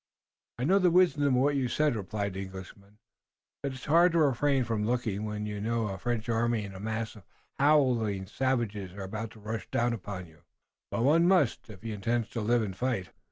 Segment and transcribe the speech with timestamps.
[0.57, 2.97] "I know the wisdom of what you say," replied the Englishman,
[3.61, 6.79] "but it's hard to refrain from looking when you know a French army and a
[6.79, 7.21] mass of
[7.59, 10.41] howling savages are about to rush down upon you."
[10.89, 13.11] "But one must, if he intends to live and fight."